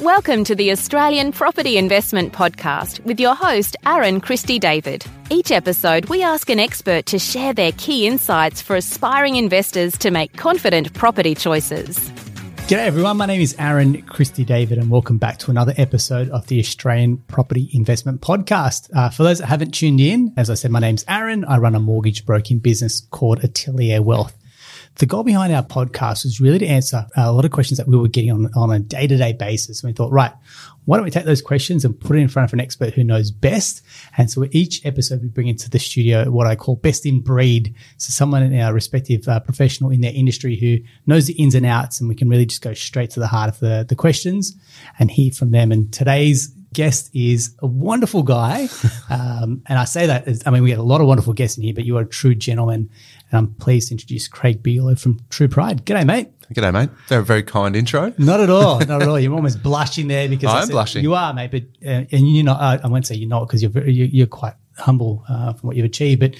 [0.00, 5.04] Welcome to the Australian Property Investment Podcast with your host, Aaron Christie David.
[5.28, 10.10] Each episode, we ask an expert to share their key insights for aspiring investors to
[10.10, 11.98] make confident property choices.
[12.66, 16.46] G'day everyone, my name is Aaron Christie David and welcome back to another episode of
[16.46, 18.88] the Australian Property Investment Podcast.
[18.96, 21.44] Uh, for those that haven't tuned in, as I said, my name's Aaron.
[21.44, 24.39] I run a mortgage broking business called Atelier Wealth.
[25.00, 27.96] The goal behind our podcast was really to answer a lot of questions that we
[27.96, 29.82] were getting on, on a day to day basis.
[29.82, 30.30] And we thought, right,
[30.84, 33.02] why don't we take those questions and put it in front of an expert who
[33.02, 33.80] knows best?
[34.18, 37.74] And so each episode we bring into the studio what I call best in breed.
[37.96, 41.64] So someone in our respective uh, professional in their industry who knows the ins and
[41.64, 44.54] outs and we can really just go straight to the heart of the, the questions
[44.98, 45.72] and hear from them.
[45.72, 48.68] And today's guest is a wonderful guy.
[49.10, 51.56] Um, and I say that, as, I mean, we get a lot of wonderful guests
[51.58, 52.88] in here, but you are a true gentleman.
[53.32, 55.84] And I'm pleased to introduce Craig Bigelow from True Pride.
[55.84, 56.28] G'day, mate.
[56.54, 56.90] G'day, mate.
[57.08, 58.14] Very, very kind intro.
[58.18, 58.78] Not at all.
[58.78, 59.18] Not at all.
[59.18, 61.02] You're almost blushing there because I I am said- blushing.
[61.02, 61.50] You are, mate.
[61.50, 62.60] But uh, and you're not.
[62.60, 65.66] Uh, I won't say you're not because you're very, you're, you're quite humble uh, from
[65.66, 66.20] what you've achieved.
[66.20, 66.36] But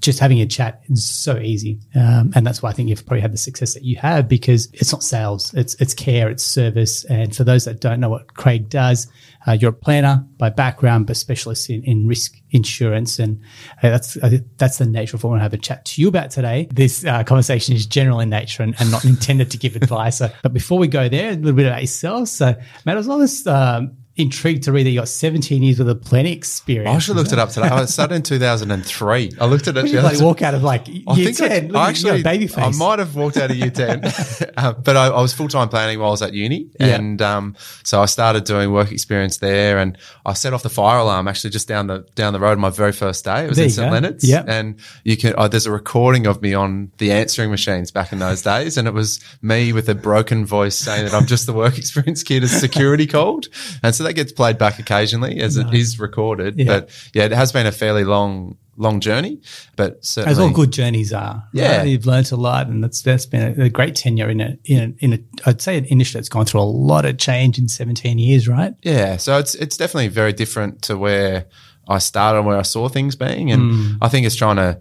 [0.00, 3.20] just having a chat is so easy, um, and that's why I think you've probably
[3.20, 7.04] had the success that you have because it's not sales, it's it's care, it's service.
[7.04, 9.06] And for those that don't know what Craig does,
[9.46, 13.40] uh, you're a planner by background, but specialist in, in risk insurance, and
[13.82, 16.02] uh, that's think that's the nature of what I want to have a chat to
[16.02, 16.68] you about today.
[16.72, 20.18] This uh, conversation is general in nature and, and not intended to give advice.
[20.18, 22.28] So, but before we go there, a little bit about yourself.
[22.28, 25.88] So, Matt, I was always um, intrigued to read that you got 17 years with
[25.90, 26.96] a planning experience.
[26.96, 27.68] I should have looked it up today.
[27.68, 29.32] I started in 2003.
[29.38, 29.88] I looked at it.
[29.88, 31.76] You like walk out of like year I think 10?
[31.76, 32.58] I, I actually, baby face.
[32.58, 34.04] I might have walked out of year 10,
[34.56, 36.70] uh, but I, I was full time planning while I was at uni.
[36.80, 36.86] Yeah.
[36.96, 40.98] And um, so I started doing work experience there and I set off the fire
[40.98, 43.44] alarm actually just down the down the road on my very first day.
[43.44, 43.88] It was There in St.
[43.88, 43.92] go.
[43.92, 44.24] Leonard's.
[44.24, 44.46] Yep.
[44.48, 48.18] And you can, oh, there's a recording of me on the answering machines back in
[48.18, 48.78] those days.
[48.78, 52.22] And it was me with a broken voice saying that I'm just the work experience
[52.22, 53.48] kid as security called.
[53.82, 56.58] And so that gets played back occasionally as it is recorded.
[56.58, 56.66] Yeah.
[56.66, 59.40] But yeah, it has been a fairly long, long journey,
[59.76, 60.32] but certainly.
[60.32, 61.44] as all good journeys are.
[61.52, 61.78] Yeah.
[61.78, 61.88] right?
[61.88, 64.78] you've learned a lot, and that's that's been a, a great tenure in a in
[65.00, 67.68] a, in a I'd say an industry that's gone through a lot of change in
[67.68, 68.74] 17 years, right?
[68.82, 71.46] Yeah, so it's it's definitely very different to where
[71.88, 73.92] I started and where I saw things being, and Hmm.
[74.02, 74.80] I think it's trying to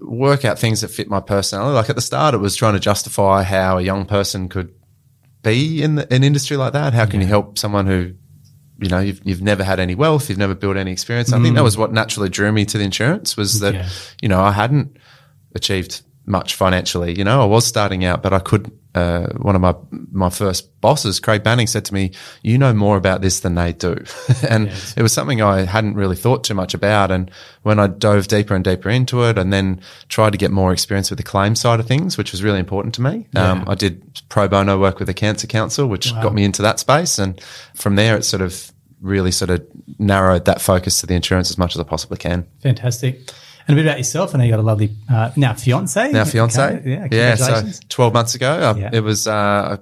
[0.00, 1.74] work out things that fit my personality.
[1.74, 4.74] Like at the start, it was trying to justify how a young person could
[5.42, 6.92] be in the, an industry like that.
[6.92, 8.12] How can you help someone who
[8.78, 11.32] you know you've, you've never had any wealth, you've never built any experience?
[11.32, 11.64] I think that mm.
[11.64, 13.74] was what naturally drew me to the insurance was that.
[13.74, 13.88] Yeah.
[14.22, 14.96] you know I hadn't
[15.54, 17.16] achieved much financially.
[17.16, 18.70] You know, I was starting out, but I could.
[18.96, 19.74] Uh, one of my
[20.10, 22.12] my first bosses, Craig Banning, said to me,
[22.42, 24.02] "You know more about this than they do,"
[24.48, 27.10] and it was something I hadn't really thought too much about.
[27.10, 27.30] And
[27.62, 31.10] when I dove deeper and deeper into it, and then tried to get more experience
[31.10, 34.22] with the claim side of things, which was really important to me, um, I did
[34.30, 37.38] pro bono work with the Cancer Council, which got me into that space, and
[37.74, 39.62] from there, it sort of really sort of
[39.98, 42.46] narrowed that focus to the insurance as much as I possibly can.
[42.62, 43.30] Fantastic.
[43.68, 44.34] And a bit about yourself.
[44.34, 46.12] I know you got a lovely uh, now fiance.
[46.12, 47.34] Now fiance, Okay, Yeah, yeah.
[47.34, 48.90] So twelve months ago, uh, Yeah.
[48.92, 49.78] it was uh,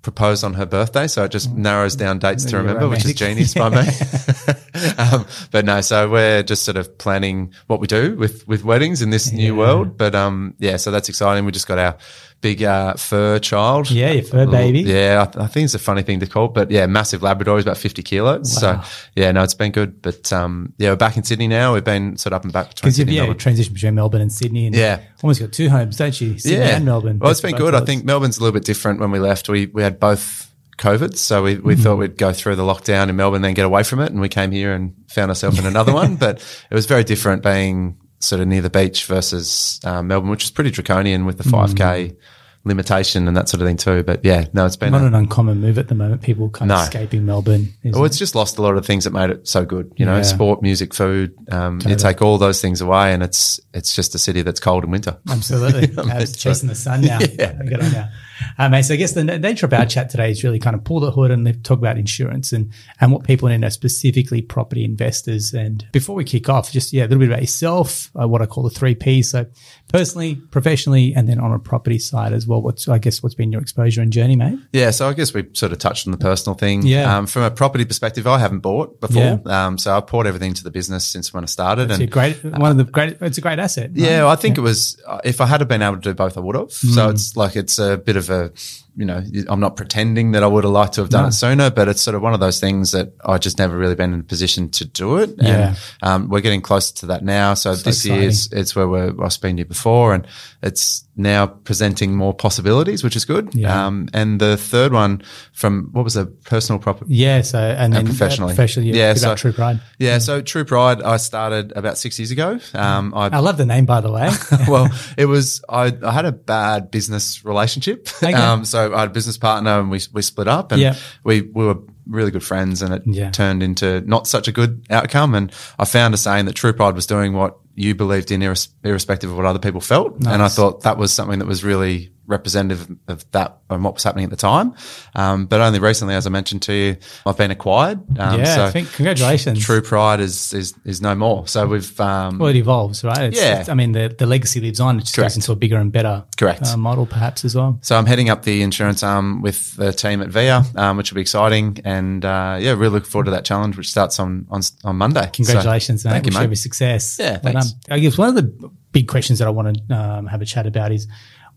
[0.00, 3.52] proposed on her birthday, so it just narrows down dates to remember, which is romantic.
[3.52, 4.94] genius by me.
[4.98, 9.02] um, but no, so we're just sort of planning what we do with with weddings
[9.02, 9.98] in this new world.
[9.98, 11.44] But um, yeah, so that's exciting.
[11.44, 11.96] We just got our
[12.40, 13.90] big uh, fur child.
[13.90, 14.80] Yeah, your fur baby.
[14.80, 17.56] Yeah, I, I think it's a funny thing to call, but yeah, massive Labrador.
[17.56, 18.62] He's about fifty kilos.
[18.62, 18.82] Wow.
[18.82, 20.00] So yeah, no, it's been good.
[20.02, 21.74] But um, yeah, we're back in Sydney now.
[21.74, 23.38] We've been sort of up and back between Because you've Sydney yeah, Melbourne.
[23.38, 25.00] transition between Melbourne and Sydney, and Yeah.
[25.22, 26.38] almost got two homes, don't you?
[26.38, 27.18] Sydney and Melbourne.
[27.18, 27.74] Well, it's been good.
[27.74, 29.00] I think Melbourne's a little bit different.
[29.00, 30.44] When we left, we we had both
[30.78, 31.66] COVID, so we, Mm-hmm.
[31.66, 34.20] we thought we'd go through the lockdown in Melbourne, then get away from it, and
[34.20, 36.14] we came here and found ourselves in another one.
[36.14, 36.36] But
[36.70, 40.50] it was very different being sort of near the beach versus um, Melbourne, which is
[40.50, 42.16] pretty draconian with the five k
[42.64, 44.02] limitation and that sort of thing too.
[44.02, 44.92] But yeah, no, it's been.
[44.92, 46.22] not A, an uncommon move at the moment.
[46.22, 47.72] People kind of escaping Melbourne.
[47.84, 48.06] well, it?
[48.08, 49.92] it's just lost a lot of things that made it so good.
[49.96, 50.22] You know, Yeah.
[50.22, 51.34] sport, music, food.
[51.50, 54.84] Um, You take all those things away, and it's it's just a city that's cold
[54.84, 55.16] in winter.
[55.30, 55.96] Absolutely.
[56.12, 57.18] I was chasing the sun now.
[57.38, 58.08] Yeah.
[58.58, 61.00] Mate, so I guess the nature of our chat today is really kind of pull
[61.00, 64.84] the hood and talk about insurance and, and what people need to know, specifically property
[64.84, 65.54] investors.
[65.54, 68.46] And before we kick off, just, yeah, a little bit about yourself, uh, what I
[68.46, 69.30] call the three Ps.
[69.30, 69.46] So
[69.92, 72.62] personally, professionally, and then on a property side as well.
[72.62, 74.58] What's, I guess, what's been your exposure and journey, mate?
[74.72, 76.86] Yeah, so I guess we sort of touched on the personal thing.
[76.86, 77.16] Yeah.
[77.16, 79.40] Um, from a property perspective, I haven't bought before.
[79.44, 79.66] Yeah.
[79.66, 81.90] Um, so I've poured everything to the business since when I started.
[81.90, 83.90] It's a and great, one of the great, it's a great asset.
[83.90, 83.98] right?
[83.98, 86.40] yeah, I think it was, uh, if I had been able to do both, I
[86.40, 86.68] would have.
[86.68, 86.94] Mm.
[86.94, 88.52] So it's like, it's a bit of a,
[88.98, 91.28] you know, I'm not pretending that I would have liked to have done No.
[91.28, 93.94] it sooner, but it's sort of one of those things that I just never really
[93.94, 95.30] been in a position to do it.
[95.38, 95.68] Yeah.
[95.68, 97.54] And um, we're getting closer to that now.
[97.54, 100.26] So, this year is it's where we're, I've been here before, and
[100.62, 103.54] it's now presenting more possibilities, which is good.
[103.54, 103.86] Yeah.
[103.86, 105.22] Um, and the third one
[105.52, 107.14] from what was the personal property?
[107.14, 107.42] Yeah.
[107.42, 108.50] So and then professionally.
[108.54, 109.08] professionally, yeah.
[109.08, 109.80] Yeah, so- True Pride.
[110.00, 112.58] Yeah, so True Pride, I started about six years ago.
[112.74, 114.28] Um, I I love the name, by the way.
[114.68, 118.08] well, it was I, I had a bad business relationship.
[118.22, 118.34] Okay.
[118.48, 120.94] Um, so I had a business partner and we we split up and Yeah.
[121.24, 123.30] we we were really good friends and it Yeah.
[123.30, 125.34] turned into not such a good outcome.
[125.34, 128.68] And I found a saying that True Pride was doing what you believed in, irres-
[128.82, 130.16] irrespective of what other people felt.
[130.26, 134.02] And I thought that was something that was really representative of that and what was
[134.04, 134.74] happening at the time.
[135.14, 136.96] Um, but only recently, as I mentioned to you,
[137.26, 137.98] I've been acquired.
[138.18, 138.54] Um, yeah.
[138.54, 139.64] so I think congratulations.
[139.64, 141.48] True Pride is is is no more.
[141.48, 143.22] So we've um, Well, it evolves, right?
[143.32, 143.52] It's, Yeah.
[143.52, 144.98] it's- I mean, the, the legacy lives on.
[144.98, 145.30] It just Correct.
[145.30, 146.62] goes into a bigger and better Correct.
[146.66, 147.78] uh, model, perhaps as well.
[147.82, 151.16] So I'm heading up the insurance arm with the team at VIA, um, which will
[151.16, 154.60] be exciting, and uh, yeah, really look forward to that challenge, which starts on on,
[154.84, 155.28] on Monday.
[155.32, 156.12] Congratulations, So, mate.
[156.14, 156.44] thank you, mate.
[156.44, 157.16] every success.
[157.18, 157.74] Yeah, Well thanks.
[157.90, 160.66] I guess one of the big questions that I want to um, have a chat
[160.66, 161.06] about is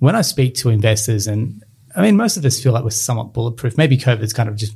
[0.02, 1.64] when I speak to investors, and
[1.96, 3.78] I mean, most of us feel like we're somewhat bulletproof.
[3.78, 4.76] Maybe COVID's kind of just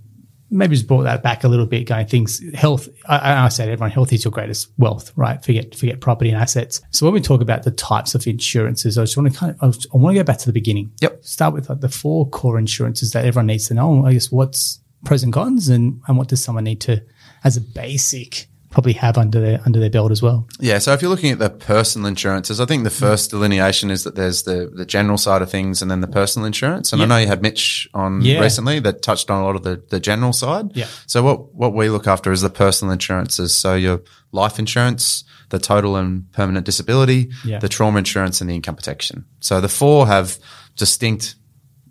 [0.51, 2.87] maybe just brought that back a little bit, going things health.
[3.07, 5.43] I, I say to everyone, health is your greatest wealth, right?
[5.43, 6.79] Forget forget property and assets.
[6.91, 9.75] So when we talk about the types of insurances, I just want to kind of
[9.91, 10.91] I want to go back to the beginning.
[11.01, 11.25] Yep.
[11.25, 14.05] Start with like the four core insurances that everyone needs to know.
[14.05, 17.03] I guess what's pros and cons, and and what does someone need to,
[17.43, 18.45] as a basic,
[18.75, 20.45] probably have under their under their belt as well.
[20.59, 24.03] Yeah, so if you're looking at the personal insurances, I think the first delineation is
[24.03, 26.91] that there's the the general side of things and then the personal insurance.
[26.93, 28.41] And I know you had Mitch on Yeah.
[28.41, 30.65] recently that touched on a lot of the, the general side.
[30.75, 30.87] Yeah.
[31.07, 33.55] So what what we look after is the personal insurances.
[33.55, 34.01] So your
[34.31, 37.59] life insurance, the total and permanent disability, Yeah.
[37.59, 39.23] the trauma insurance, and the income protection.
[39.39, 40.37] So the four have
[40.75, 41.35] distinct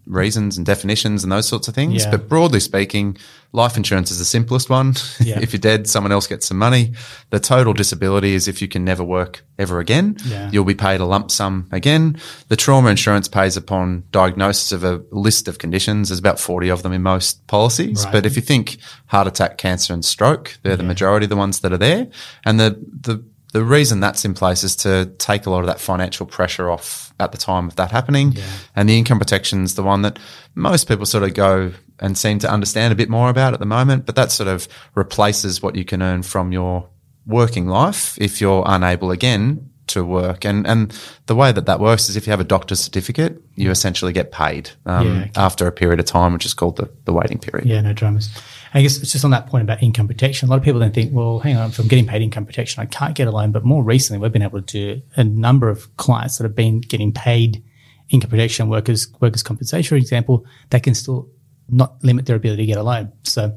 [0.06, 2.04] reasons and definitions and those sorts of things.
[2.04, 2.10] Yeah.
[2.10, 3.16] But broadly speaking,
[3.52, 4.94] life insurance is the simplest one.
[5.20, 5.40] Yeah.
[5.40, 6.92] if you're dead, someone else gets some money.
[7.30, 10.50] The total disability is if you can never work ever again, Yeah.
[10.52, 12.18] you'll be paid a lump sum again.
[12.48, 16.08] The trauma insurance pays upon diagnosis of a list of conditions.
[16.08, 18.04] There's about 40 of them in most policies.
[18.04, 18.12] Right.
[18.12, 18.76] But if you think
[19.06, 22.08] heart attack, cancer and stroke, they're the majority of the ones that are there.
[22.44, 25.80] And the, the, the reason that's in place is to take a lot of that
[25.80, 28.36] financial pressure off at the time of that happening.
[28.74, 30.18] And the income protection is the one that
[30.54, 33.66] most people sort of go and seem to understand a bit more about at the
[33.66, 36.88] moment, but that sort of replaces what you can earn from your
[37.26, 40.44] working life if you're unable again to work.
[40.44, 43.70] And and the way that that works is if you have a doctor's certificate, you
[43.70, 45.30] essentially get paid um, Yeah, okay.
[45.36, 47.68] after a period of time, which is called the, the waiting period.
[47.68, 48.30] Yeah, no dramas.
[48.76, 50.48] I guess it's just on that point about income protection.
[50.48, 52.82] A lot of people then think, well, hang on, if I'm getting paid income protection,
[52.82, 53.52] I can't get a loan.
[53.52, 56.80] But more recently, we've been able to do a number of clients that have been
[56.80, 57.62] getting paid
[58.10, 61.28] income protection, workers workers compensation, for example, that can still
[61.68, 63.10] not limit their ability to get a loan.
[63.22, 63.56] So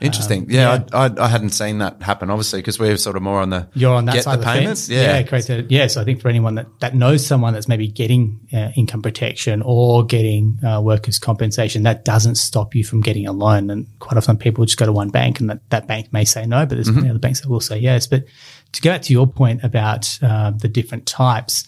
[0.00, 0.46] Interesting.
[0.48, 3.50] yeah, I, I, I hadn't seen that happen, obviously, because we're sort of more on
[3.50, 4.86] the you're on that side the of the payments.
[4.86, 4.96] fence.
[4.96, 5.44] Yeah, great.
[5.46, 8.70] To, yeah, so I think for anyone that, that knows someone that's maybe getting uh,
[8.76, 13.70] income protection or getting uh, workers' compensation, that doesn't stop you from getting a loan.
[13.70, 16.46] And quite often people just go to one bank and that, that bank may say
[16.46, 16.96] no, but there's Mm-hmm.
[17.00, 18.06] many other banks that will say yes.
[18.06, 18.24] But
[18.72, 21.66] to go back to your point about uh, the different types,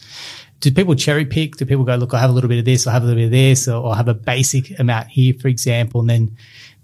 [0.60, 1.56] do people cherry pick?
[1.56, 3.18] Do people go, look, I have a little bit of this, I have a little
[3.20, 6.36] bit of this, or, or have a basic amount here, for example, and then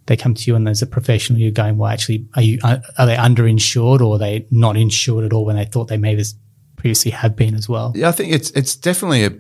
[0.07, 2.81] they come to you and as a professional, you're going, well, actually, are you are
[2.99, 6.23] are they underinsured or are they not insured at all when they thought they maybe
[6.77, 7.93] previously have been as well?
[7.97, 9.31] Yeah, I think it's it's definitely a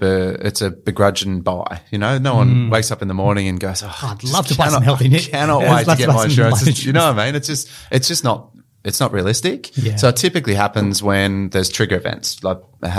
[0.45, 1.83] it's a begrudging buy.
[1.93, 4.11] You know, no one wakes up in the morning and goes, "Oh, Mm.
[4.11, 5.23] I'd love to buy some cannot- healthy I knit.
[5.31, 7.37] Cannot wait to get my insurance." You know what I mean?
[7.37, 8.51] It's just it's just not
[8.87, 9.77] it's not realistic.
[9.77, 9.97] Yeah.
[9.97, 12.59] So it typically happens when there's trigger events like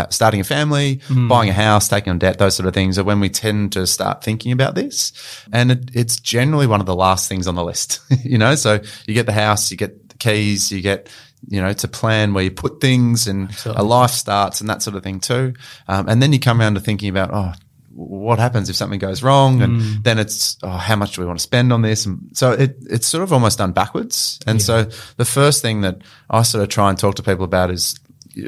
[0.10, 1.30] starting a family, Mm.
[1.30, 3.88] buying a house, taking on debt, those sort of things are when we tend to
[3.88, 5.14] start thinking about this.
[5.54, 8.02] And it, it's generally one of the last things on the list.
[8.24, 11.10] you know, so you get the house, you get the keys, you get
[11.48, 13.82] you know, to plan where you put things and Absolutely.
[13.82, 15.54] a life starts and that sort of thing too.
[15.88, 17.54] Um, and then you come around to thinking about, oh,
[18.00, 19.62] what happens if something goes wrong?
[19.64, 20.04] And Mm.
[20.04, 22.06] then it's, oh, how much do we want to spend on this?
[22.06, 24.40] And so it, it's sort of almost done backwards.
[24.46, 24.84] And so
[25.18, 28.00] the first thing that I sort of try and talk to people about is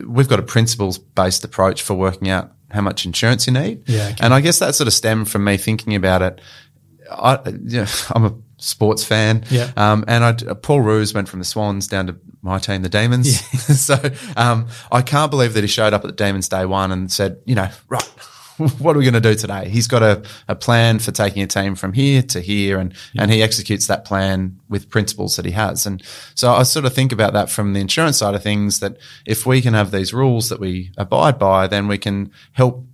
[0.05, 3.89] we've got a principles based approach for working out how much insurance you need.
[3.89, 4.15] Yeah, okay.
[4.19, 6.41] And I guess that sort of stemmed from me thinking about it.
[7.11, 9.45] I, you know, I'm a sports fan.
[9.49, 9.71] Yeah.
[9.75, 13.41] Um, and I, Paul Roos went from the Swans down to my team, the Demons.
[13.51, 13.59] Yeah.
[13.75, 13.95] so,
[14.37, 17.37] um, I can't believe that he showed up at the Demons day one and said,
[17.45, 18.07] you know, right,
[18.79, 19.69] what are we going to do today?
[19.69, 23.31] He's got a, a plan for taking a team from here to here and, and
[23.31, 25.85] he executes that plan with principles that he has.
[25.85, 26.03] And
[26.35, 29.45] so I sort of think about that from the insurance side of things that if
[29.45, 32.85] we can have these rules that we abide by, then we can help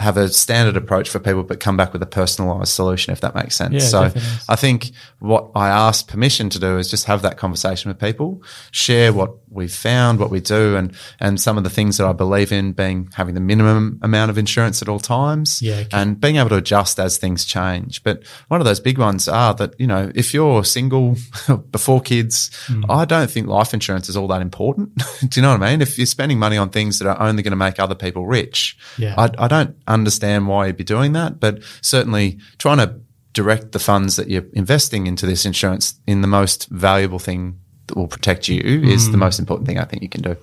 [0.00, 3.34] have a standard approach for people, but come back with a personalized solution, if that
[3.34, 3.74] makes sense.
[3.74, 4.12] Yeah, so.
[4.48, 8.42] I think what I ask permission to do is just have that conversation with people,
[8.72, 12.12] share what we've found, what we do, and and some of the things that I
[12.12, 15.88] believe in being having the minimum amount of insurance at all times, Yeah, okay.
[15.92, 18.02] and being able to adjust as things change.
[18.02, 21.16] But one of those big ones are that you know if you're single
[21.70, 22.82] before kids, Hmm.
[22.90, 24.96] I don't think life insurance is all that important.
[25.28, 25.82] do you know what I mean?
[25.82, 28.76] If you're spending money on things that are only going to make other people rich,
[28.98, 29.14] Yeah.
[29.18, 33.00] I, I don't understand why you'd be doing that, but certainly trying to
[33.32, 37.96] direct the funds that you're investing into this insurance in the most valuable thing that
[37.96, 39.12] will protect you is Mm.
[39.12, 40.36] the most important thing I think you can do.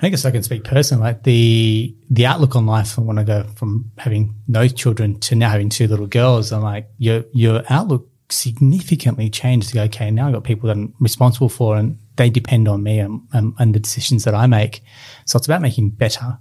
[0.00, 1.04] I guess I can speak personally.
[1.04, 5.20] Like the the outlook on life, when I want to go from having no children
[5.20, 6.50] to now having two little girls.
[6.52, 9.68] I'm like, your your outlook significantly changed.
[9.68, 12.82] To go, okay, now I've got people that I'm responsible for, and they depend on
[12.82, 14.82] me and, and, and the decisions that I make.
[15.24, 16.38] So it's about making better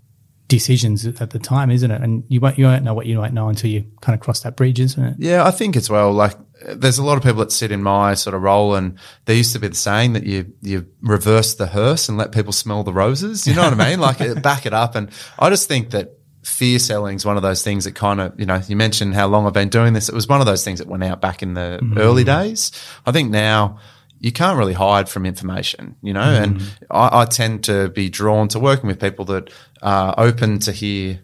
[0.51, 2.01] decisions at the time, isn't it?
[2.01, 4.41] And you won't you won't know what you won't know until you kind of cross
[4.41, 5.15] that bridge, isn't it?
[5.17, 6.11] Yeah, I think as well.
[6.11, 6.35] Like,
[6.67, 9.53] there's a lot of people that sit in my sort of role, and there used
[9.53, 12.91] to be the saying that you you reverse the hearse and let people smell the
[12.91, 13.47] roses.
[13.47, 13.99] You know what I mean?
[14.01, 14.95] Like, back it up.
[14.95, 18.37] And I just think that fear selling is one of those things that kind of,
[18.37, 20.09] you know, you mentioned how long I've been doing this.
[20.09, 21.97] It was one of those things that went out back in the mm-hmm.
[21.97, 22.71] early days.
[23.05, 23.79] I think now.
[24.23, 26.61] You can't really hide from information, you know, and
[26.91, 29.49] I, I tend to be drawn to working with people that
[29.81, 31.19] are open to hear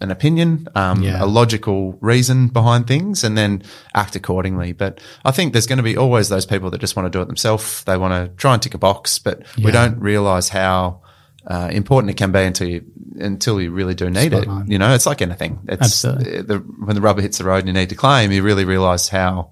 [0.00, 1.22] an opinion, um, Yeah.
[1.22, 3.64] a logical reason behind things, and then
[3.94, 4.72] act accordingly.
[4.72, 7.20] But I think there's going to be always those people that just want to do
[7.20, 7.82] it themselves.
[7.82, 11.00] They want to try and tick a box, but we don't realize how
[11.44, 12.84] uh, important it can be until you
[13.18, 14.48] until you really do need Spot it.
[14.48, 14.70] on.
[14.70, 15.58] You know, it's like anything.
[15.66, 16.42] It's Absolutely.
[16.42, 19.08] the, when the rubber hits the road and you need to claim, you really realize
[19.08, 19.50] how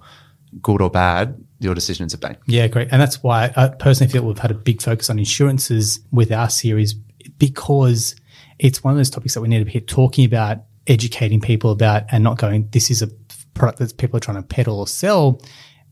[0.62, 2.36] good or bad your decisions have been.
[2.46, 2.88] Yeah, great.
[2.90, 6.50] And that's why I personally feel we've had a big focus on insurances with our
[6.50, 6.94] series
[7.38, 8.14] because
[8.58, 12.04] it's one of those topics that we need to be talking about, educating people about,
[12.10, 13.08] and not going, this is a
[13.54, 15.40] product that people are trying to peddle or sell.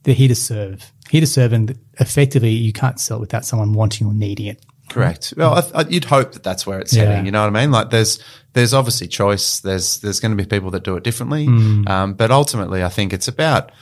[0.02, 1.52] They're here to serve, here to serve.
[1.52, 4.64] And effectively, you can't sell it without someone wanting or needing it.
[4.90, 5.32] Correct.
[5.36, 7.04] Well, I, I, you'd hope that that's where it's Yeah.
[7.06, 7.24] heading.
[7.26, 7.70] You know what I mean?
[7.70, 8.18] Like, there's
[8.52, 9.60] there's obviously choice.
[9.60, 11.88] There's there's going to be people that do it differently, Hmm.
[11.88, 13.72] um, but ultimately, I think it's about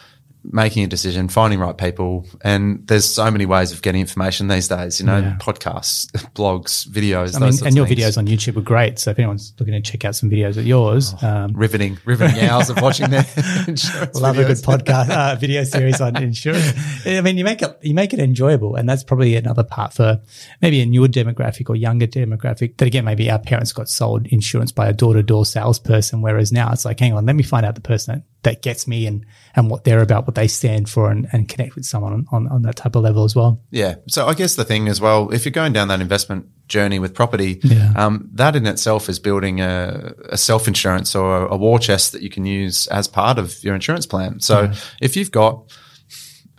[0.45, 4.69] making a decision, finding right people, and there's so many ways of getting information these
[4.69, 4.99] days.
[5.01, 5.37] You know, Yeah.
[5.41, 7.37] podcasts, blogs, videos.
[7.37, 8.01] I those mean, and your things.
[8.01, 8.99] videos on YouTube are great.
[8.99, 12.71] So if anyone's looking to check out some videos of yours, um, riveting, riveting hours
[12.71, 13.25] of watching their
[13.69, 16.73] insurance love a good podcast uh, video series on insurance.
[17.07, 20.21] I mean, you make it you make it enjoyable, and that's probably another part for
[20.61, 22.77] maybe a newer demographic or younger demographic.
[22.79, 26.53] That again, maybe our parents got sold insurance by a door to door salesperson, whereas
[26.53, 29.07] now it's like, hang on, let me find out the person that, that gets me
[29.07, 32.27] and and what they're about, what they stand for, and, and connect with someone on,
[32.33, 33.61] on on that type of level as well.
[33.71, 33.97] Yeah.
[34.09, 37.15] So I guess the thing as well, if you're going down that investment journey with
[37.15, 37.93] property, Yeah.
[37.97, 42.23] um, that in itself is building a, a self insurance or a war chest that
[42.23, 44.41] you can use as part of your insurance plan.
[44.41, 45.71] So if you've got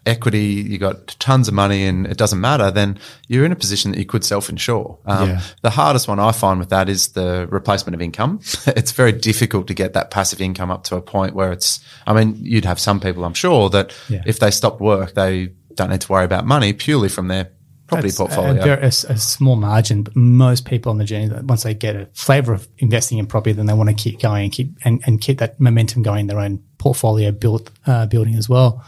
[0.06, 3.92] equity, you got tons of money and it doesn't matter, then you're in a position
[3.92, 4.98] that you could self insure.
[5.06, 5.42] Um, Yeah.
[5.62, 8.40] The hardest one I find with that is the replacement of income.
[8.68, 12.14] it's very difficult to get that passive income up to a point where it's, I
[12.14, 14.24] mean, you'd have some people, I'm sure, that Yeah.
[14.26, 17.50] if they stopped work, they don't need to worry about money purely from their
[17.88, 18.52] property a- portfolio.
[18.52, 21.74] A, very- a a small margin, but most people on the journey, that once they
[21.74, 24.76] get a flavor of investing in property, then they want to keep going and keep
[24.84, 28.84] and, and keep that momentum going in their own portfolio built uh, building as well.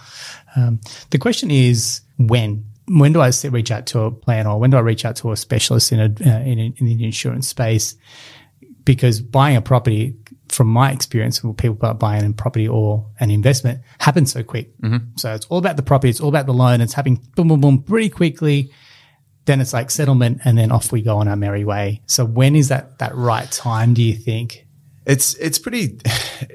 [0.56, 2.66] Um, the question is when.
[2.88, 5.32] When do I reach out to a plan, or when do I reach out to
[5.32, 7.96] a specialist in a uh, in, in the insurance space?
[8.84, 10.16] Because buying a property,
[10.56, 14.76] from my experience, when people are buying a property or an investment, happens so quick.
[14.82, 15.18] Mm-hmm.
[15.18, 16.82] So it's all about the property, it's all about the loan.
[16.82, 18.72] It's happening boom, boom, boom, pretty quickly
[19.46, 22.02] then it's like settlement and then off we go on our merry way.
[22.08, 24.65] So when is that that right time do you think?
[25.06, 26.00] It's it's pretty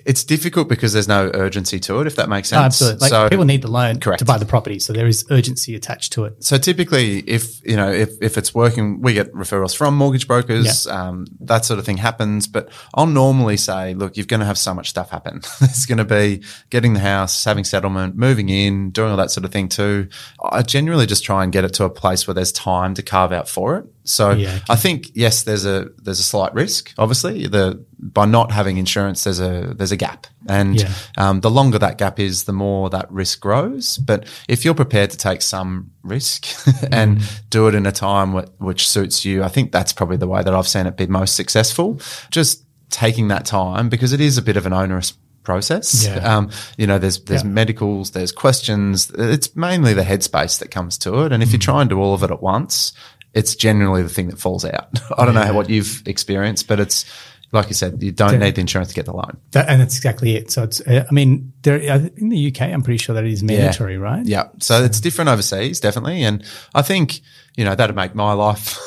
[0.04, 2.60] it's difficult because there's no urgency to it, if that makes sense.
[2.60, 3.00] Absolutely.
[3.00, 4.18] Like so, people need the loan Correct.
[4.20, 4.78] to buy the property.
[4.78, 6.42] So there is urgency attached to it.
[6.42, 10.86] so typically, if you know if if it's working, we get referrals from mortgage brokers.
[10.86, 12.46] Um, that sort of thing happens.
[12.46, 15.40] But I'll normally say, look, you're going to have so much stuff happen.
[15.70, 19.44] It's going to be getting the house, having settlement, moving in, doing all that sort
[19.44, 20.08] of thing too.
[20.42, 23.32] I generally just try and get it to a place where there's time to carve
[23.32, 23.86] out for it.
[24.04, 24.64] So Yeah, okay.
[24.68, 26.92] I think yes, there's a there's a slight risk.
[26.98, 30.90] Obviously, the by not having insurance, there's a there's a gap, and Yeah.
[31.18, 33.98] um, the longer that gap is, the more that risk grows.
[33.98, 36.46] But if you're prepared to take some risk
[36.90, 37.40] and Mm.
[37.50, 40.42] do it in a time wh- which suits you, I think that's probably the way
[40.42, 42.00] that I've seen it be most successful.
[42.30, 46.04] Just taking that time because it is a bit of an onerous process.
[46.06, 46.16] Yeah.
[46.36, 47.48] Um, you know, there's there's Yeah.
[47.50, 49.10] medicals, there's questions.
[49.16, 51.32] It's mainly the headspace that comes to it.
[51.32, 52.92] And if you try and do all of it at once,
[53.34, 54.88] it's generally the thing that falls out.
[55.18, 57.04] I don't know what you've experienced, but it's
[57.52, 59.36] like you said, you don't need the insurance to get the loan.
[59.52, 60.52] That, and that's exactly it.
[60.52, 63.42] So it's, uh, I mean, there in the UK, I'm pretty sure that it is
[63.42, 64.00] mandatory, yeah.
[64.00, 64.24] right?
[64.24, 64.44] Yeah.
[64.60, 66.22] So, so, it's different overseas, definitely.
[66.22, 67.20] And I think,
[67.56, 68.78] you know, that'd make my life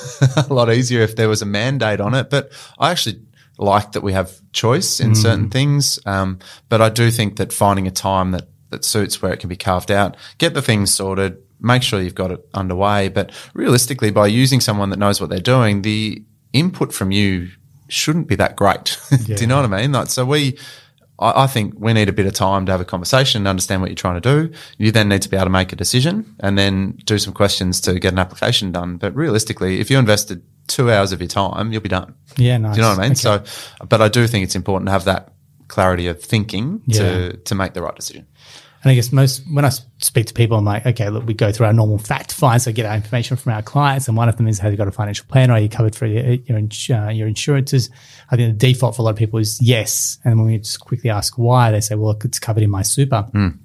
[0.50, 2.30] a lot easier if there was a mandate on it.
[2.30, 3.22] But I actually
[3.58, 5.18] like that we have choice in mm.
[5.18, 6.00] certain things.
[6.06, 6.40] Um,
[6.70, 9.58] but I do think that finding a time that, that suits where it can be
[9.58, 13.10] carved out, get the things sorted, make sure you've got it underway.
[13.10, 17.50] But realistically, by using someone that knows what they're doing, the input from you
[17.94, 18.98] shouldn't be that great.
[19.12, 19.18] Yeah.
[19.36, 19.92] do you know what I mean?
[19.92, 20.58] Like, so we,
[21.20, 23.82] I, I, think we need a bit of time to have a conversation and understand
[23.82, 24.54] what you're trying to do.
[24.78, 27.80] You then need to be able to make a decision and then do some questions
[27.82, 28.98] to get an application done.
[28.98, 32.16] But realistically, if you invested two hours of your time, you'll be done.
[32.38, 32.76] Yeah, nice.
[32.76, 33.12] Do you know what I mean?
[33.12, 33.46] Okay.
[33.46, 35.34] So, but I do think it's important to have that
[35.68, 37.00] clarity of thinking yeah.
[37.00, 38.28] to to make the right decision.
[38.84, 41.54] And I guess most when I speak to people, I'm like, okay, look, we go
[41.54, 44.36] through our normal fact finds, so get our information from our clients, and one of
[44.36, 46.58] them is have you got a financial plan, or are you covered for your your,
[46.58, 47.90] uh, your insurances?
[48.30, 50.82] I think the default for a lot of people is yes, and when we just
[50.82, 53.26] quickly ask why, they say, well, it's covered in my super.
[53.34, 53.60] Mm.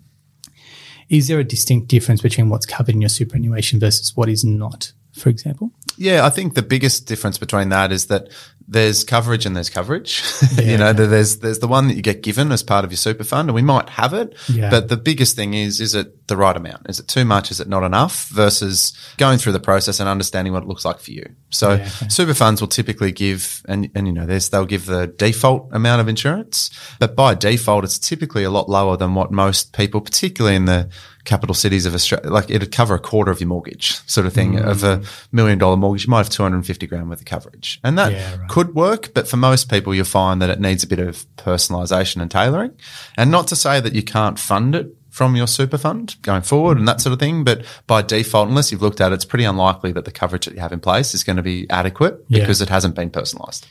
[1.08, 4.92] Is there a distinct difference between what's covered in your superannuation versus what is not?
[5.14, 8.28] For example, yeah, I think the biggest difference between that is that
[8.70, 10.22] there's coverage and there's coverage.
[10.58, 12.96] Yeah, you know, there's there's the one that you get given as part of your
[12.96, 14.34] super fund, and we might have it.
[14.48, 14.70] Yeah.
[14.70, 16.88] But the biggest thing is, is it the right amount?
[16.88, 17.50] Is it too much?
[17.50, 18.28] Is it not enough?
[18.28, 21.34] Versus going through the process and understanding what it looks like for you.
[21.50, 25.06] So yeah, super funds will typically give, and and you know, this they'll give the
[25.06, 29.72] default amount of insurance, but by default, it's typically a lot lower than what most
[29.72, 30.88] people, particularly in the
[31.28, 34.54] capital cities of Australia, like it'd cover a quarter of your mortgage sort of thing.
[34.54, 34.66] Mm.
[34.66, 37.78] Of a million dollar mortgage, you might have 250 grand worth of coverage.
[37.84, 38.48] And that yeah, right.
[38.48, 42.22] could work, but for most people, you'll find that it needs a bit of personalization
[42.22, 42.72] and tailoring.
[43.16, 46.78] And not to say that you can't fund it from your super fund going forward
[46.78, 47.44] and that sort of thing.
[47.44, 50.54] But by default, unless you've looked at it, it's pretty unlikely that the coverage that
[50.54, 52.40] you have in place is going to be adequate yeah.
[52.40, 53.66] because it hasn't been personalized.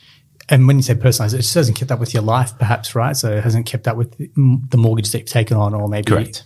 [0.48, 3.16] And when you say personalized, it just hasn't kept up with your life, perhaps, right?
[3.16, 6.44] So it hasn't kept up with the mortgage that you've taken on, or maybe Correct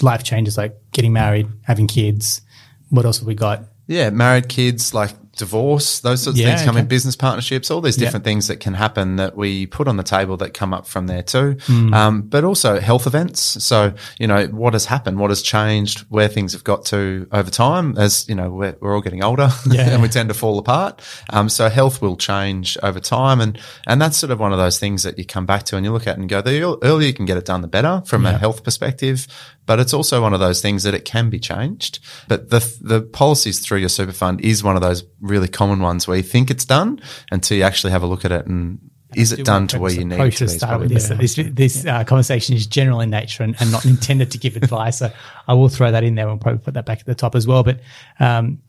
[0.00, 2.42] life changes like getting married, having kids.
[2.90, 3.64] What else have we got?
[3.86, 6.80] Yeah, married kids, like divorce, those sorts of things come okay.
[6.80, 10.02] in business partnerships, all these different things that can happen that we put on the
[10.02, 11.54] table that come up from there too.
[11.66, 11.94] Mm.
[11.94, 13.40] Um, but also health events.
[13.40, 17.50] So, you know, what has happened, what has changed, where things have got to over
[17.50, 19.88] time as, you know, we're, we're all getting older yeah.
[19.90, 21.00] and we tend to fall apart.
[21.30, 23.40] Um, so health will change over time.
[23.40, 25.84] And, and that's sort of one of those things that you come back to and
[25.84, 28.24] you look at and go, the earlier you can get it done, the better from
[28.24, 28.34] yeah.
[28.34, 29.26] a health perspective.
[29.64, 32.00] But it's also one of those things that it can be changed.
[32.28, 36.08] But the, the policies through your super fund is one of those really common ones
[36.08, 38.80] where you think it's done until you actually have a look at it and
[39.14, 40.48] is it done to where you need it to be?
[40.48, 44.30] Start with this this, this uh, conversation is general in nature and, and not intended
[44.32, 44.98] to give advice.
[44.98, 45.12] So
[45.46, 47.46] I will throw that in there and probably put that back at the top as
[47.46, 47.62] well.
[47.62, 47.80] But
[48.20, 48.62] um,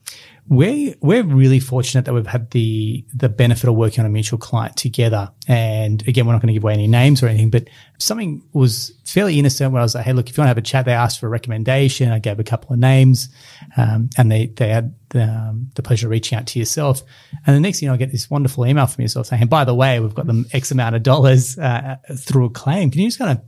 [0.46, 4.38] we're we're really fortunate that we've had the the benefit of working on a mutual
[4.38, 5.30] client together.
[5.48, 8.92] And again, we're not going to give away any names or anything, but something was
[9.06, 10.84] fairly innocent where I was like, "Hey, look, if you want to have a chat,"
[10.84, 12.10] they asked for a recommendation.
[12.12, 13.30] I gave a couple of names,
[13.78, 17.02] um, and they they had the, um, the, pleasure of reaching out to yourself.
[17.46, 19.74] And the next thing, you I get this wonderful email from yourself saying, "By the
[19.74, 22.90] way, we've got them X amount of dollars uh, through a claim.
[22.90, 23.42] Can you just kind of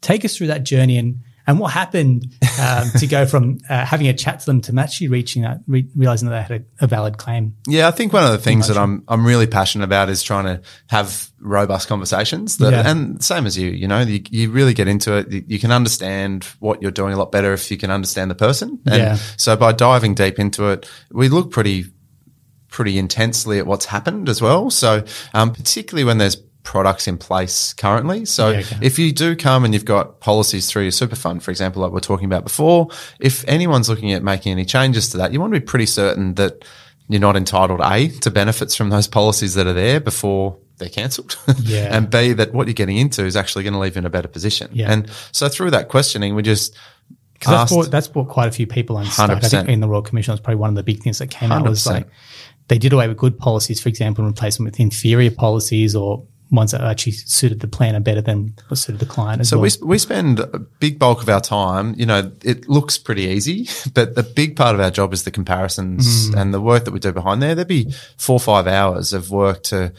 [0.00, 2.32] take us through that journey and?" And what happened
[2.62, 5.88] um, to go from uh, having a chat to them to actually reaching out, re-
[5.96, 7.56] realizing that they had a, a, valid claim?
[7.66, 10.44] Yeah, I think one of the things that I'm I'm really passionate about is trying
[10.44, 12.58] to have robust conversations.
[12.58, 12.88] That, yeah.
[12.88, 15.32] And same as you, you know, you, you really get into it.
[15.32, 18.36] You, you, can understand what you're doing a lot better if you can understand the
[18.36, 18.78] person.
[18.86, 19.14] And yeah.
[19.36, 21.86] so by diving deep into it, we look pretty
[22.68, 24.70] pretty intensely at what's happened as well.
[24.70, 25.02] So,
[25.34, 28.24] um, particularly when there's products in place currently.
[28.24, 28.78] So yeah, okay.
[28.82, 31.92] if you do come and you've got policies through your super fund, for example, like
[31.92, 35.40] we are talking about before, if anyone's looking at making any changes to that, you
[35.40, 36.64] want to be pretty certain that
[37.08, 41.36] you're not entitled A to benefits from those policies that are there before they're cancelled.
[41.62, 41.96] Yeah.
[41.96, 44.10] and B that what you're getting into is actually going to leave you in a
[44.10, 44.70] better position.
[44.72, 44.92] Yeah.
[44.92, 46.76] And so through that questioning, we just
[47.34, 49.30] because that's brought, that's brought quite a few people unstuck.
[49.30, 51.50] I think in the Royal Commission, that's probably one of the big things that came
[51.50, 51.52] 100%.
[51.52, 52.06] out was like
[52.68, 56.24] they did away with good policies, for example, and replaced them with inferior policies or
[56.50, 59.46] ones that actually suited the planner better than what suited the client.
[59.46, 59.70] so well.
[59.80, 61.94] we we spend a big bulk of our time.
[61.96, 65.30] You know, it looks pretty easy, but the big part of our job is the
[65.30, 66.40] comparisons mm.
[66.40, 67.54] and the work that we do behind there.
[67.54, 69.92] There'd be four or five hours of work to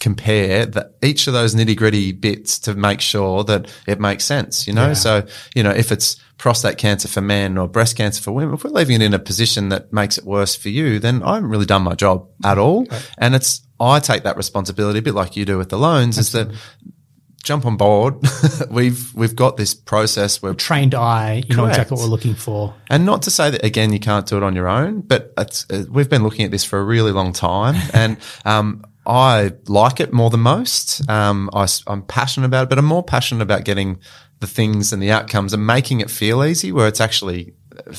[0.00, 4.66] compare the, each of those nitty gritty bits to make sure that it makes sense.
[4.66, 4.94] You know, yeah.
[4.94, 8.64] so you know if it's prostate cancer for men or breast cancer for women, if
[8.64, 11.50] we're leaving it in a position that makes it worse for you, then I haven't
[11.50, 12.88] really done my job at all.
[13.16, 16.54] And it's I take that responsibility a bit like you do with the loans Absolutely.
[16.54, 16.92] is that
[17.42, 18.16] jump on board.
[18.70, 21.56] we've we've got this process where trained eye, you correct.
[21.56, 22.74] know exactly what we're looking for.
[22.88, 25.84] And not to say that again you can't do it on your own, but uh,
[25.90, 30.12] we've been looking at this for a really long time, and um, I like it
[30.12, 31.08] more than most.
[31.10, 33.98] Um, I, am passionate about it, but I'm more passionate about getting
[34.40, 37.54] the things and the outcomes and making it feel easy where it's actually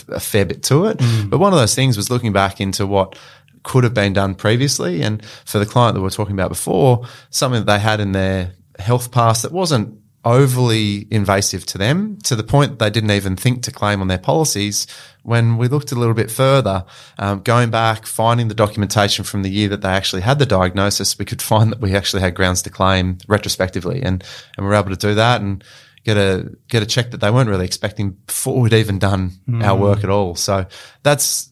[0.09, 0.97] a fair bit to it.
[0.97, 1.29] Mm.
[1.29, 3.17] But one of those things was looking back into what
[3.63, 5.01] could have been done previously.
[5.01, 8.11] And for the client that we are talking about before, something that they had in
[8.11, 13.35] their health pass that wasn't overly invasive to them to the point they didn't even
[13.35, 14.87] think to claim on their policies.
[15.23, 16.85] When we looked a little bit further,
[17.17, 21.17] um, going back, finding the documentation from the year that they actually had the diagnosis,
[21.19, 24.23] we could find that we actually had grounds to claim retrospectively, and
[24.57, 25.63] and we were able to do that and
[26.03, 29.63] get a get a check that they weren't really expecting before we'd even done mm.
[29.63, 30.35] our work at all.
[30.35, 30.65] So
[31.03, 31.51] that's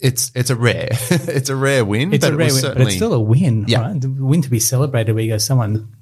[0.00, 2.12] it's it's a rare it's a rare win.
[2.12, 3.80] It's a rare win, but it's still a win, yeah.
[3.80, 4.00] right?
[4.00, 5.92] The win to be celebrated where you go, someone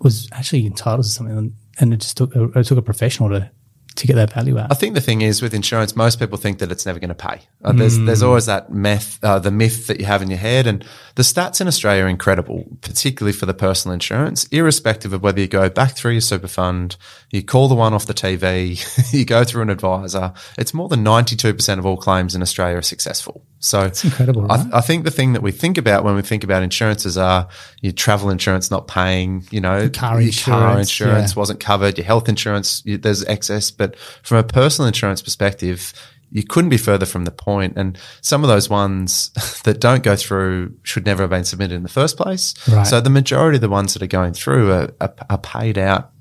[0.00, 3.50] was actually entitled to something, and it just took a, it took a professional to
[3.96, 4.70] to get that value out.
[4.70, 7.14] I think the thing is with insurance, most people think that it's never going to
[7.14, 7.40] pay.
[7.64, 8.06] Uh, there's mm.
[8.06, 11.22] there's always that myth, uh, the myth that you have in your head, and the
[11.22, 15.68] stats in Australia are incredible, particularly for the personal insurance, irrespective of whether you go
[15.68, 16.96] back through your super fund,
[17.30, 20.32] you call the one off the TV, you go through an advisor.
[20.58, 23.44] It's more than ninety two percent of all claims in Australia are successful.
[23.66, 24.42] So it's incredible.
[24.42, 24.60] Right?
[24.72, 27.48] I, I, think the thing that we think about when we think about insurances are
[27.82, 31.38] your travel insurance not paying, you know, car your insurance, car insurance yeah.
[31.40, 33.72] wasn't covered, your health insurance, you, there's excess.
[33.72, 35.92] But from a personal insurance perspective,
[36.30, 37.76] you couldn't be further from the point.
[37.76, 39.30] And some of those ones
[39.64, 42.54] that don't go through should never have been submitted in the first place.
[42.68, 42.86] Right.
[42.86, 46.12] So the majority of the ones that are going through are, are, are paid out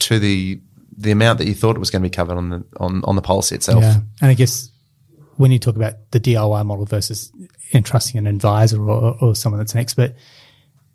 [0.00, 0.60] to the
[0.96, 3.16] the amount that you thought it was going to be covered on the on, on
[3.16, 3.82] the policy itself.
[3.82, 4.00] Yeah.
[4.22, 4.70] And I guess
[5.36, 7.32] when you talk about the DIY model versus
[7.72, 10.14] entrusting an advisor or, or someone that's an expert,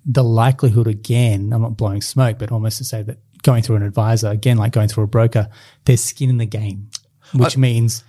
[0.06, 3.84] the likelihood again, I'm not blowing smoke, but almost to say that going through an
[3.84, 5.49] advisor, again, like going through a broker,
[5.86, 6.89] there's skin in the game,
[7.34, 8.04] which I, means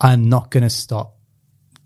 [0.00, 1.16] I'm not going to stop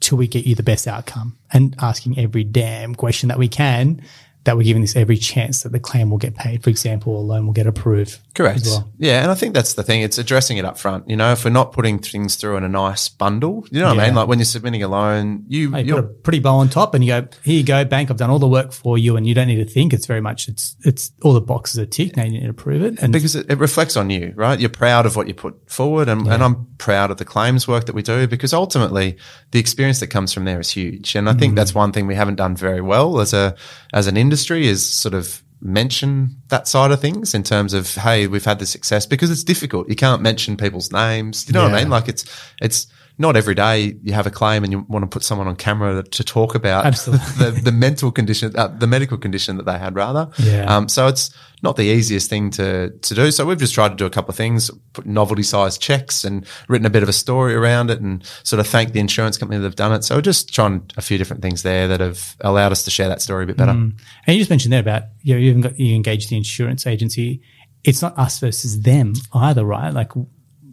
[0.01, 4.03] till we get you the best outcome and asking every damn question that we can
[4.51, 7.23] that we're giving this every chance that the claim will get paid, for example, or
[7.23, 8.19] loan will get approved.
[8.35, 8.63] Correct.
[8.65, 8.91] Well.
[8.99, 10.03] Yeah, and I think that's the thing.
[10.03, 11.09] It's addressing it up front.
[11.09, 13.97] You know, if we're not putting things through in a nice bundle, you know what
[13.97, 14.03] yeah.
[14.03, 14.17] I mean?
[14.17, 17.05] Like when you're submitting a loan, you, you put a pretty bow on top, and
[17.05, 18.11] you go, "Here you go, bank.
[18.11, 19.93] I've done all the work for you, and you don't need to think.
[19.93, 22.17] It's very much it's it's all the boxes are ticked.
[22.17, 24.59] Now you need to approve it, and because it, it reflects on you, right?
[24.59, 26.35] You're proud of what you put forward, and, yeah.
[26.35, 29.17] and I'm proud of the claims work that we do because ultimately
[29.53, 31.57] the experience that comes from there is huge, and I think mm.
[31.57, 33.55] that's one thing we haven't done very well as a
[33.93, 38.27] as an industry is sort of mention that side of things in terms of hey
[38.27, 39.89] we've had the success because it's difficult.
[39.89, 41.47] You can't mention people's names.
[41.47, 41.73] You know yeah.
[41.73, 41.91] what i mean?
[41.91, 42.25] Like it's
[42.61, 42.87] it's
[43.21, 46.03] not every day you have a claim and you want to put someone on camera
[46.03, 50.31] to talk about the, the mental condition, uh, the medical condition that they had rather.
[50.39, 50.65] Yeah.
[50.65, 51.31] Um, so it's
[51.63, 53.31] not the easiest thing to, to do.
[53.31, 56.47] So we've just tried to do a couple of things, put novelty sized checks and
[56.67, 59.59] written a bit of a story around it and sort of thank the insurance company
[59.59, 60.03] that have done it.
[60.03, 63.09] So we're just trying a few different things there that have allowed us to share
[63.11, 63.73] that story a bit better.
[63.73, 64.01] Mm.
[64.27, 66.87] And you just mentioned there about, you know, you even got, you engage the insurance
[66.87, 67.43] agency.
[67.85, 69.93] It's not us versus them either, right?
[69.93, 70.13] Like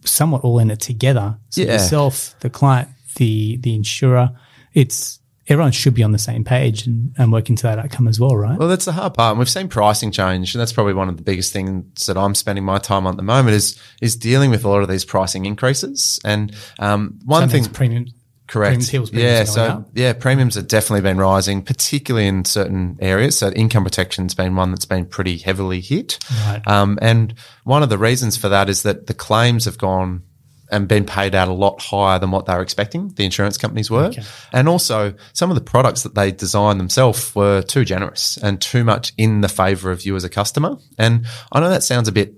[0.08, 1.38] somewhat all in it together.
[1.50, 1.74] So yeah.
[1.74, 4.32] yourself, the client, the the insurer,
[4.74, 8.20] it's everyone should be on the same page and, and working to that outcome as
[8.20, 8.58] well, right?
[8.58, 9.32] Well, that's the hard part.
[9.32, 12.36] And we've seen pricing change, and that's probably one of the biggest things that I'm
[12.36, 15.06] spending my time on at the moment is is dealing with a lot of these
[15.06, 16.20] pricing increases.
[16.26, 18.08] And um, one thing, premium
[18.48, 18.94] Correct.
[19.12, 19.44] Yeah.
[19.44, 19.90] So up.
[19.94, 23.38] yeah, premiums have definitely been rising, particularly in certain areas.
[23.38, 26.18] So income protection's been one that's been pretty heavily hit.
[26.46, 26.62] Right.
[26.66, 27.34] Um, and
[27.66, 30.24] one of the reasons for that is that the claims have gone
[30.70, 33.90] and been paid out a lot higher than what they were expecting, the insurance companies
[33.90, 34.06] were.
[34.06, 34.24] Okay.
[34.52, 38.84] And also some of the products that they designed themselves were too generous and too
[38.84, 40.78] much in the favor of you as a customer.
[40.98, 42.36] And I know that sounds a bit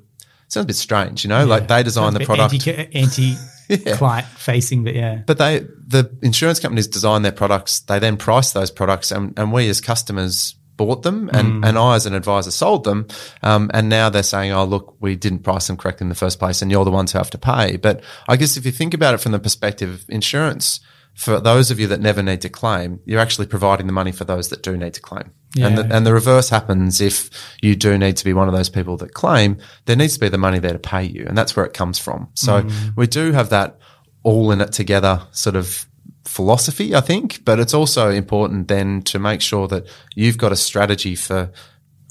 [0.47, 1.45] sounds a bit strange, you know, yeah.
[1.45, 3.35] like they designed the product anti, anti
[3.69, 3.95] yeah.
[3.95, 5.21] client facing, but yeah.
[5.25, 7.81] But they, the insurance companies design their products.
[7.81, 11.67] They then price those products, and, and we as customers bought them, and, mm.
[11.67, 13.07] and I as an advisor sold them.
[13.43, 16.39] Um, and now they're saying, "Oh, look, we didn't price them correctly in the first
[16.39, 18.93] place, and you're the ones who have to pay." But I guess if you think
[18.93, 20.79] about it from the perspective of insurance,
[21.13, 24.23] for those of you that never need to claim, you're actually providing the money for
[24.23, 25.31] those that do need to claim.
[25.55, 25.67] Yeah.
[25.67, 27.29] And, the, and the reverse happens if
[27.61, 30.29] you do need to be one of those people that claim, there needs to be
[30.29, 31.25] the money there to pay you.
[31.27, 32.29] And that's where it comes from.
[32.35, 32.95] So mm.
[32.95, 33.79] we do have that
[34.23, 35.87] all in it together sort of
[36.25, 40.55] philosophy, I think, but it's also important then to make sure that you've got a
[40.55, 41.51] strategy for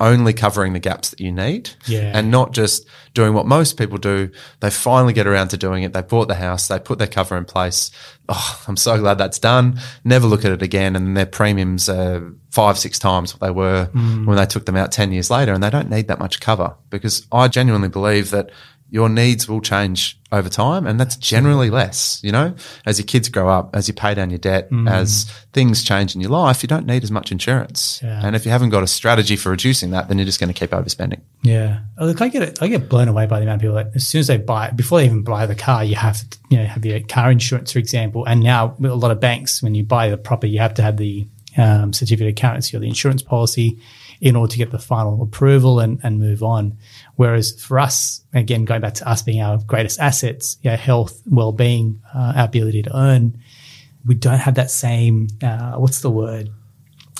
[0.01, 2.13] only covering the gaps that you need yeah.
[2.15, 4.31] and not just doing what most people do.
[4.61, 5.93] They finally get around to doing it.
[5.93, 6.69] They bought the house.
[6.69, 7.91] They put their cover in place.
[8.29, 9.81] Oh, I'm so glad that's done.
[10.05, 10.95] Never look at it again.
[10.95, 14.27] And their premiums are five, six times what they were mm.
[14.27, 15.53] when they took them out 10 years later.
[15.53, 18.51] And they don't need that much cover because I genuinely believe that
[18.91, 22.55] your needs will change over time and that's generally less you know
[22.87, 24.91] as your kids grow up as you pay down your debt Mm.
[24.91, 28.21] as things change in your life you don't need as much insurance Yeah.
[28.25, 30.59] and if you haven't got a strategy for reducing that then you're just going to
[30.59, 32.63] keep overspending Yeah, Oh, look, I get it.
[32.63, 34.71] I get blown away by the amount of people that as soon as they buy,
[34.71, 37.73] before they even buy the car, you have to, you know, have your car insurance,
[37.73, 38.25] for example.
[38.27, 40.83] And now with a lot of banks, when you buy the property, you have to
[40.83, 43.79] have the um, certificate of currency or the insurance policy
[44.21, 46.77] in order to get the final approval and, and move on.
[47.17, 52.01] Whereas for us, again, going back to us being our greatest assets, yeah, health, well-being,
[52.15, 53.39] uh, our ability to earn,
[54.07, 56.51] we don't have that same, uh, what's the word?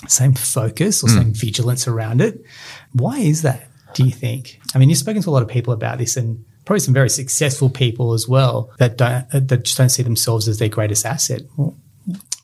[0.07, 2.45] Same focus or same vigilance around it.
[2.93, 3.69] Why is that?
[3.95, 4.61] Do you think?
[4.73, 7.11] I mean, you've spoken to a lot of people about this, and probably some very
[7.11, 11.43] successful people as well that don't that just don't see themselves as their greatest asset.
[11.57, 11.75] Well,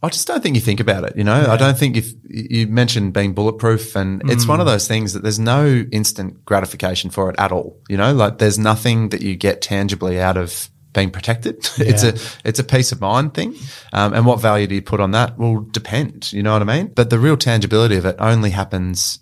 [0.04, 1.16] I just don't think you think about it.
[1.16, 4.48] You know, I don't think if you mentioned being bulletproof and it's Mm.
[4.48, 7.80] one of those things that there's no instant gratification for it at all.
[7.88, 11.56] You know, like there's nothing that you get tangibly out of being protected.
[11.78, 12.14] it's a,
[12.44, 13.54] it's a peace of mind thing.
[13.92, 16.32] Um, and what value do you put on that will depend.
[16.32, 16.92] You know what I mean?
[16.94, 19.18] But the real tangibility of it only happens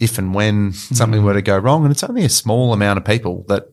[0.00, 1.24] if and when something Mm.
[1.24, 1.82] were to go wrong.
[1.84, 3.64] And it's only a small amount of people that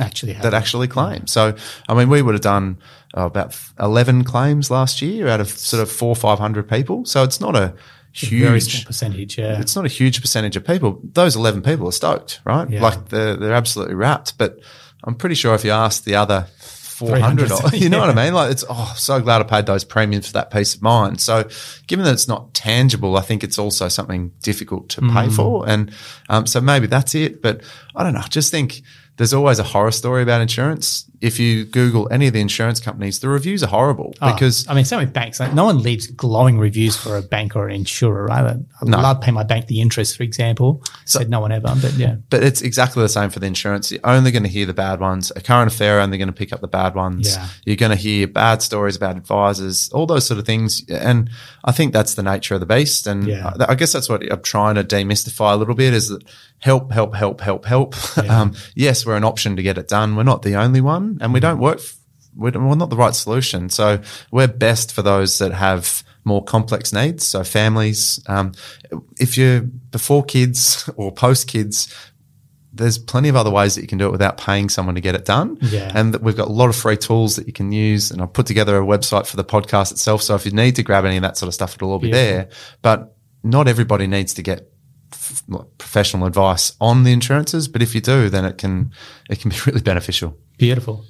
[0.00, 1.26] actually, have that actually claim.
[1.26, 1.54] So,
[1.88, 2.78] I mean, we would have done
[3.16, 7.04] uh, about 11 claims last year out of sort of four, 500 people.
[7.04, 7.74] So it's not a
[8.20, 9.38] very small huge, percentage.
[9.38, 11.00] Yeah, it's not a huge percentage of people.
[11.04, 12.68] Those 11 people are stoked, right?
[12.68, 12.82] Yeah.
[12.82, 14.36] Like they're, they're absolutely rapt.
[14.38, 14.58] But
[15.04, 18.34] I'm pretty sure if you ask the other 400, 300, you know what I mean?
[18.34, 21.20] Like it's, oh, so glad I paid those premiums for that peace of mind.
[21.20, 21.48] So
[21.86, 25.12] given that it's not tangible, I think it's also something difficult to Mm.
[25.14, 25.68] pay for.
[25.68, 25.92] And,
[26.28, 27.40] um, so maybe that's it.
[27.40, 27.62] But
[27.94, 28.20] I don't know.
[28.24, 28.82] I just think
[29.18, 31.07] there's always a horror story about insurance.
[31.20, 34.74] If you Google any of the insurance companies, the reviews are horrible Oh, because I
[34.74, 35.40] mean, same with banks.
[35.40, 38.44] Like, no one leaves glowing reviews for a bank or an insurer, right?
[38.44, 39.00] I I No.
[39.00, 40.82] love paying my bank the interest, for example.
[41.04, 42.16] Said no one ever, but yeah.
[42.30, 43.90] But it's exactly the same for the insurance.
[43.90, 45.32] You're only going to hear the bad ones.
[45.34, 47.34] A current affair only going to pick up the bad ones.
[47.34, 47.46] Yeah.
[47.64, 50.84] You're going to hear bad stories about advisors, all those sort of things.
[50.88, 51.30] And
[51.64, 53.06] I think that's the nature of the beast.
[53.06, 53.52] And Yeah.
[53.58, 56.22] I I guess that's what I'm trying to demystify a little bit is that
[56.60, 57.94] help, help, help, help, help.
[58.30, 60.16] um, yes, we're an option to get it done.
[60.16, 61.80] We're not the only one and we don't work.
[62.36, 63.68] We're not the right solution.
[63.68, 67.26] So we're best for those that have more complex needs.
[67.26, 68.52] So families, um,
[69.18, 71.92] if you're before kids or post kids,
[72.72, 75.14] there's plenty of other ways that you can do it without paying someone to get
[75.14, 75.58] it done.
[75.62, 75.90] Yeah.
[75.94, 78.10] And we've got a lot of free tools that you can use.
[78.10, 80.22] And I've put together a website for the podcast itself.
[80.22, 82.10] So if you need to grab any of that sort of stuff, it'll all be
[82.10, 82.32] Beautiful.
[82.32, 82.48] there.
[82.82, 84.70] But not everybody needs to get
[85.78, 87.68] professional advice on the insurances.
[87.68, 88.92] But if you do, then it can,
[89.30, 90.36] it can be really beneficial.
[90.56, 91.04] Beautiful.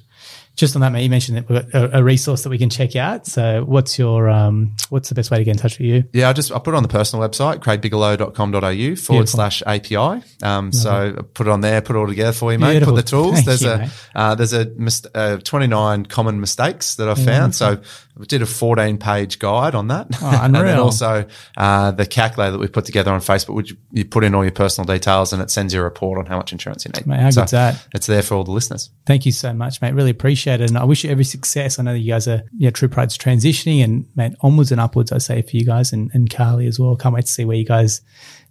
[0.59, 2.69] Just on that, mate, you mentioned that we've got a, a resource that we can
[2.69, 3.25] check out.
[3.25, 6.03] So, what's your um, what's the best way to get in touch with you?
[6.11, 9.25] Yeah, I just I put it on the personal website, craigbigelow.com.au forward Beautiful.
[9.25, 10.21] slash API.
[10.43, 12.71] Um, so I put it on there, put it all together for you, mate.
[12.71, 12.95] Beautiful.
[12.95, 13.33] Put the tools.
[13.35, 17.55] Thank there's you, a uh, there's a mis- uh, 29 common mistakes that I've found.
[17.55, 17.81] So
[18.19, 20.07] I did a 14 page guide on that.
[20.21, 24.03] Oh, and then also uh, the calculator that we put together on Facebook, which you
[24.03, 26.51] put in all your personal details and it sends you a report on how much
[26.51, 27.07] insurance you need.
[27.07, 27.87] Mate, how so good's that?
[27.93, 28.89] It's there for all the listeners.
[29.05, 29.93] Thank you so much, mate.
[29.93, 30.69] Really appreciate it.
[30.69, 31.79] And I wish you every success.
[31.79, 35.11] I know that you guys are, yeah, True Pride's transitioning and, mate, onwards and upwards,
[35.11, 36.95] I say for you guys and, and Carly as well.
[36.95, 38.01] Can't wait to see where you guys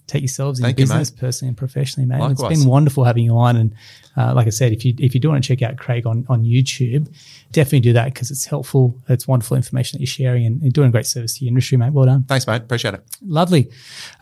[0.09, 1.21] take yourselves in Thank business, mate.
[1.21, 2.31] personally and professionally, mate.
[2.31, 3.57] It's been wonderful having you on.
[3.57, 3.75] And
[4.17, 6.27] uh, like I said, if you if you do want to check out Craig on,
[6.29, 7.15] on YouTube,
[7.53, 8.99] definitely do that because it's helpful.
[9.09, 11.77] It's wonderful information that you're sharing and you're doing a great service to your industry,
[11.77, 11.93] mate.
[11.93, 12.25] Well done.
[12.25, 12.63] Thanks, mate.
[12.63, 13.05] Appreciate it.
[13.23, 13.69] Lovely.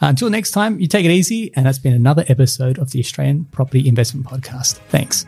[0.03, 1.53] Uh, until next time, you take it easy.
[1.55, 4.79] And that's been another episode of the Australian Property Investment Podcast.
[4.89, 5.25] Thanks.